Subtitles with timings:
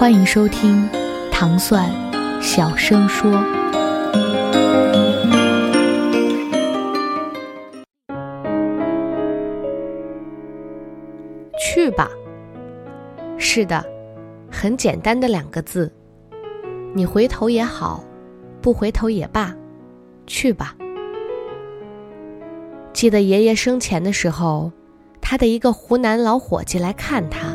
[0.00, 0.88] 欢迎收听
[1.30, 1.92] 《糖蒜
[2.40, 3.30] 小声说》。
[11.58, 12.08] 去吧。
[13.36, 13.84] 是的，
[14.50, 15.92] 很简单的两个字。
[16.94, 18.02] 你回头也好，
[18.62, 19.54] 不回头也罢，
[20.26, 20.74] 去吧。
[22.94, 24.72] 记得爷爷生前的时候，
[25.20, 27.48] 他的一个湖南老伙计来看他。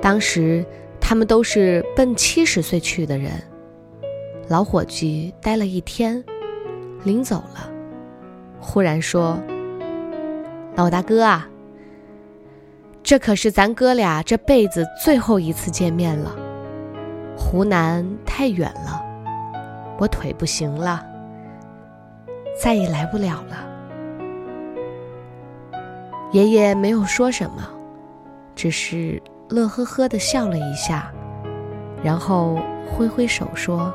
[0.00, 0.66] 当时
[1.12, 3.32] 他们都是奔七十岁去的人。
[4.48, 6.24] 老伙计待了一天，
[7.04, 7.70] 临走了，
[8.58, 9.38] 忽然说
[10.74, 11.46] ：“老大哥啊，
[13.02, 16.34] 这可是咱哥俩这辈子最后一次见面了。
[17.36, 19.04] 湖南太远了，
[19.98, 21.04] 我腿不行了，
[22.58, 23.68] 再也来不了了。”
[26.32, 27.68] 爷爷没有说什么，
[28.54, 29.22] 只是
[29.52, 31.12] 乐呵呵的笑了一下，
[32.02, 32.58] 然后
[32.90, 33.92] 挥挥手说：“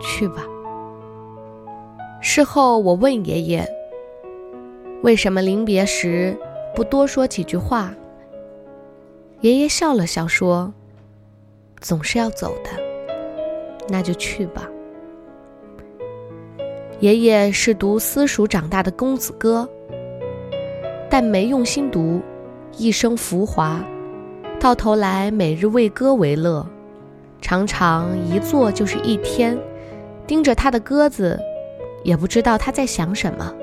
[0.00, 0.44] 去吧。”
[2.20, 3.68] 事后我问爷爷
[5.04, 6.36] ：“为什么临别时
[6.74, 7.94] 不多说几句话？”
[9.42, 10.72] 爷爷笑了笑说
[11.80, 12.70] ：“总是要走的，
[13.88, 14.68] 那就去吧。”
[17.00, 19.68] 爷爷是读私塾长大的公子哥。
[21.10, 22.22] 但没用心读，
[22.78, 23.84] 一生浮华，
[24.58, 26.66] 到头来每日为歌为乐，
[27.40, 29.58] 常常一坐就是一天，
[30.26, 31.38] 盯着他的鸽子，
[32.02, 33.54] 也不知道他在想什么，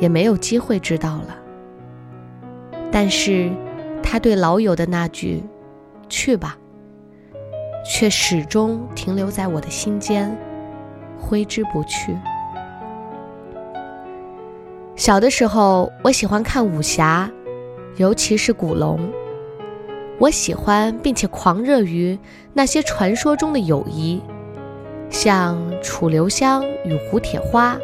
[0.00, 1.36] 也没有机会知道了。
[2.90, 3.50] 但是，
[4.02, 5.42] 他对老友的那句
[6.08, 6.56] “去吧”，
[7.84, 10.34] 却始终停留在我的心间，
[11.20, 12.16] 挥之不去。
[15.04, 17.28] 小的时候，我喜欢看武侠，
[17.96, 19.00] 尤其是古龙。
[20.20, 22.16] 我喜欢并且狂热于
[22.52, 24.22] 那些传说中的友谊，
[25.10, 27.76] 像楚留香与胡铁花，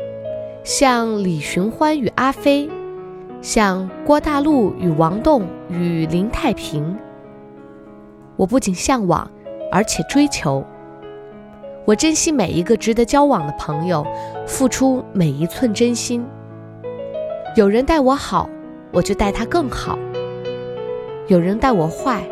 [0.63, 2.71] 像李寻欢与阿飞，
[3.43, 6.97] 像郭大陆与王栋与林太平。
[8.37, 9.29] 我不仅向往，
[9.73, 10.65] 而且追求。
[11.85, 14.07] 我珍惜每一个值得交往的朋友，
[14.47, 16.25] 付出每一寸真心。
[17.57, 18.49] 有人待我好，
[18.93, 19.99] 我就待他更好；
[21.27, 22.23] 有人待我坏，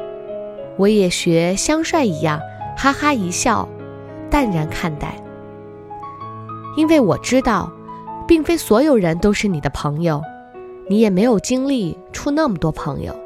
[0.77, 2.41] 我也学香帅一样，
[2.77, 3.69] 哈哈一笑，
[4.31, 5.17] 淡然看待。
[6.77, 7.73] 因为我知道，
[8.29, 10.23] 并非所有人都是你的朋友，
[10.89, 13.17] 你也没有精力处那么多朋友，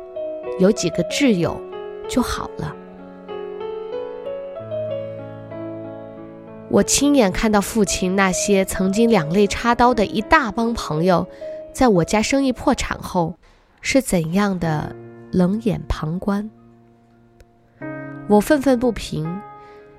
[0.59, 1.61] 有几个挚友
[2.09, 2.75] 就好了。
[6.71, 11.27] 我亲眼看到父亲那些曾经两肋插刀的一大帮朋友。
[11.73, 13.39] 在我家生意破产后，
[13.81, 14.95] 是怎样的
[15.33, 16.51] 冷眼旁观？
[18.29, 19.41] 我愤愤不平，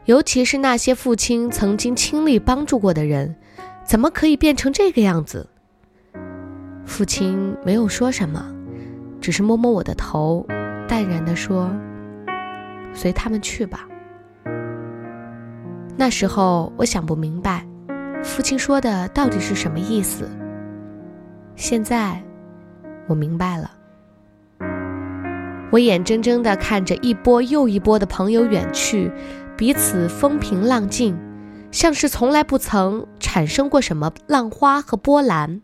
[0.05, 3.35] 尤其是那些父亲曾经亲力帮助过的人，
[3.83, 5.47] 怎么可以变成这个样子？
[6.85, 8.53] 父亲没有说什么，
[9.19, 10.45] 只是摸摸我的头，
[10.87, 11.69] 淡然地说
[12.93, 13.87] ：“随他们去吧。”
[15.97, 17.65] 那时候我想不明白，
[18.23, 20.29] 父亲说的到底是什么意思。
[21.61, 22.19] 现在，
[23.05, 23.69] 我明白了。
[25.69, 29.11] 我眼睁睁地看着一波又一波的朋友远去，
[29.55, 31.16] 彼此风平浪静，
[31.72, 35.61] 像是从来不曾产生过什么浪花和波澜。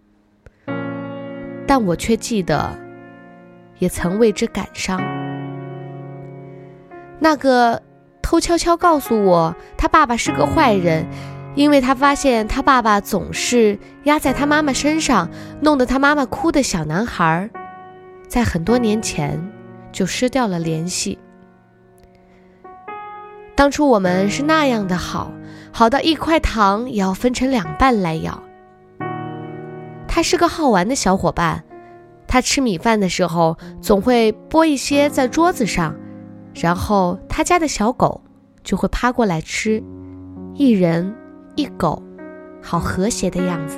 [1.65, 2.77] 但我却记得，
[3.79, 5.01] 也曾为之感伤。
[7.17, 7.81] 那个
[8.21, 11.07] 偷悄悄告诉我他爸爸是个坏人。
[11.57, 15.27] 因为他发现他爸爸总是压在他妈妈身上，
[15.59, 17.49] 弄得他妈妈哭的小男孩，
[18.27, 19.43] 在很多年前
[19.91, 21.17] 就失掉了联系。
[23.55, 25.31] 当初我们是那样的好，
[25.71, 28.43] 好到一块糖也要分成两半来咬。
[30.07, 31.63] 他是个好玩的小伙伴，
[32.27, 35.95] 他吃米饭的时候总会拨一些在桌子上，
[36.53, 38.21] 然后他家的小狗
[38.63, 39.83] 就会趴过来吃，
[40.53, 41.15] 一人。
[41.57, 42.01] 一狗，
[42.61, 43.77] 好和谐的样子。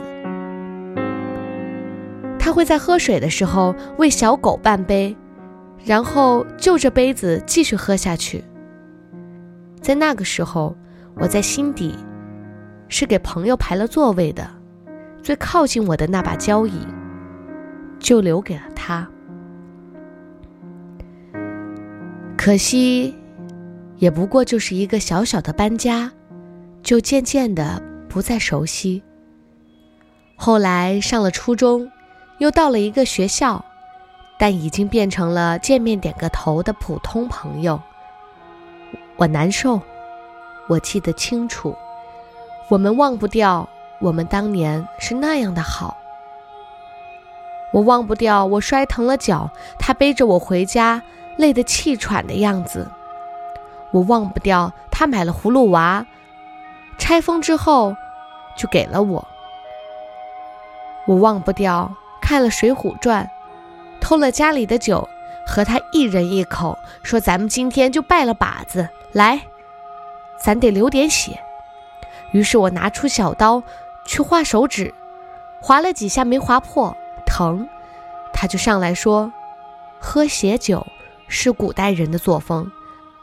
[2.38, 5.16] 他会在喝水的时候喂小狗半杯，
[5.86, 8.44] 然后就着杯子继续喝下去。
[9.80, 10.76] 在那个时候，
[11.16, 11.96] 我在心底
[12.90, 14.46] 是给朋友排了座位的，
[15.24, 16.86] 最靠近我的那把交椅
[17.98, 19.08] 就留给了他。
[22.36, 23.16] 可惜，
[23.98, 26.12] 也不过就是一个小小的搬家，
[26.84, 29.04] 就渐渐的不再熟悉。
[30.36, 31.92] 后来上了初中，
[32.38, 33.64] 又到了一个学校，
[34.38, 37.81] 但已经变成了见面点个头的普通朋友。
[39.18, 39.81] 我难受，
[40.70, 41.76] 我记得清楚，
[42.70, 43.68] 我们忘不掉
[44.00, 45.98] 我们当年是那样的好。
[47.72, 51.04] 我忘不掉我摔疼了脚，他背着我回家，
[51.38, 52.90] 累得气喘的样子。
[53.92, 56.06] 我忘不掉他买了葫芦娃，
[57.00, 57.96] 拆封之后
[58.56, 59.28] 就给了我。
[61.07, 61.92] 我忘不掉
[62.22, 63.25] 看了《水浒传》，
[64.00, 65.10] 偷了家里的酒，
[65.48, 69.42] 和他一人一口，说咱们今天就拜了把子，来，
[70.40, 71.40] 咱得流点血。
[72.31, 73.63] 于是我拿出小刀
[74.06, 74.94] 去划手指，
[75.60, 76.95] 划了几下没划破，
[77.25, 77.68] 疼。
[78.31, 79.34] 他就上来说，
[80.00, 80.86] 喝血酒
[81.28, 82.72] 是古代人的作风，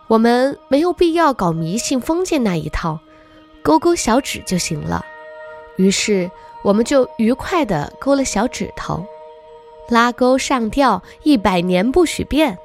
[0.08, 2.98] 我们没有必要搞迷信封建那一套，
[3.66, 5.04] 勾勾小指就行了。
[5.76, 6.30] 于是。
[6.62, 9.06] 我们就愉快地勾了小指头，
[9.88, 12.58] 拉钩上吊，一百年不许变。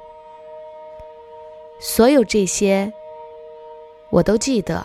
[1.78, 2.92] 所有这些
[4.10, 4.84] 我都记得，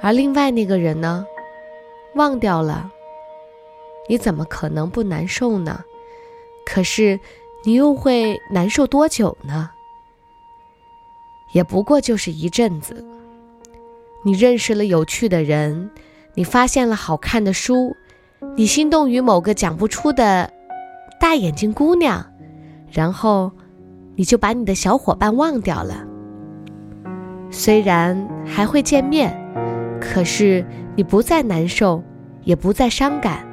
[0.00, 1.24] 而另外那个人呢，
[2.16, 2.90] 忘掉了。
[4.08, 5.84] 你怎么可能不难受呢？
[6.64, 7.20] 可是
[7.62, 9.70] 你又会难受多久呢？
[11.52, 13.15] 也不过就是一阵子。
[14.26, 15.88] 你认识了有趣的人。
[16.34, 17.94] 你发现了好看的书，
[18.56, 20.52] 你心动于某个讲不出的
[21.20, 22.26] 大眼睛姑娘，
[22.90, 23.52] 然后
[24.16, 26.04] 你就把你的小伙伴忘掉了。
[27.52, 29.32] 虽然还会见面，
[30.00, 32.02] 可是你不再难受，
[32.42, 33.46] 也不再伤感，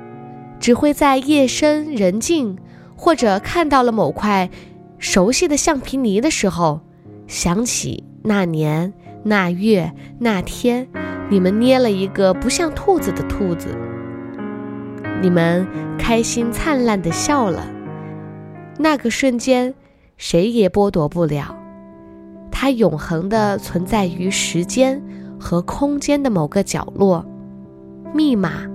[0.60, 2.58] 只会在夜深人静，
[2.96, 4.50] 或者看到了某块
[4.98, 6.82] 熟悉的橡皮泥的时候，
[7.28, 8.92] 想起那年
[9.24, 10.88] 那月那天。
[11.30, 13.70] 你们捏了一个不像兔子的兔子，
[15.22, 15.66] 你们
[15.98, 17.66] 开心灿烂的笑了。
[18.78, 19.74] 那个瞬间，
[20.18, 21.58] 谁也剥夺不了。
[22.52, 25.02] 它永恒的存在于时间
[25.40, 27.26] 和空间的某个角落，
[28.14, 28.70] 密码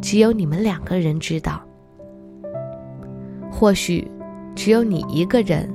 [0.00, 1.62] 只有你们两个人知道。
[3.50, 4.10] 或许
[4.56, 5.72] 只有你一个人，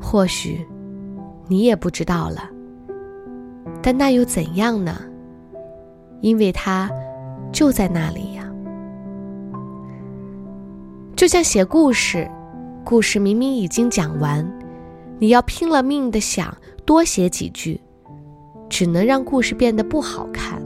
[0.00, 0.64] 或许
[1.48, 2.50] 你也不知道了。
[3.86, 5.00] 但那又怎样呢？
[6.20, 6.90] 因为它
[7.52, 8.52] 就在那里呀，
[11.14, 12.28] 就像写故事，
[12.84, 14.44] 故事明明已经讲完，
[15.20, 16.52] 你要拼了命的想
[16.84, 17.80] 多写几句，
[18.68, 20.60] 只能让故事变得不好看。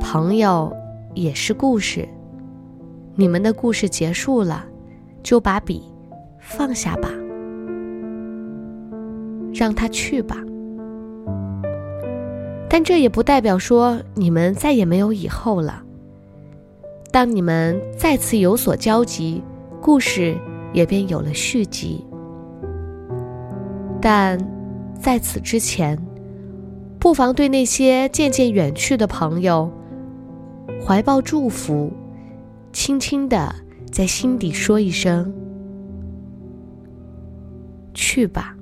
[0.00, 0.74] 朋友
[1.14, 2.08] 也是故事，
[3.14, 4.66] 你们的故事结束了，
[5.22, 5.84] 就把笔
[6.40, 7.08] 放下吧，
[9.54, 10.42] 让他去吧。
[12.68, 15.82] 但这也不代表说你们再也没有以后了。
[17.12, 19.42] 当你们再次有所交集，
[19.80, 20.36] 故事
[20.72, 22.04] 也便有了续集。
[24.02, 24.38] 但
[25.00, 25.98] 在此之前，
[26.98, 29.70] 不妨对那些渐渐远去的朋友
[30.84, 31.92] 怀抱祝福，
[32.72, 33.54] 轻轻的
[33.90, 35.32] 在心底说一声
[37.94, 38.54] ：“去吧。”